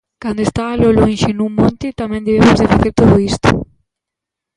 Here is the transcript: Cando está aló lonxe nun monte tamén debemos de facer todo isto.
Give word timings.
Cando 0.23 0.41
está 0.47 0.63
aló 0.69 0.89
lonxe 0.99 1.29
nun 1.33 1.51
monte 1.59 1.87
tamén 2.01 2.25
debemos 2.27 2.57
de 2.61 2.69
facer 2.73 2.91
todo 2.99 3.15
isto. 3.31 3.49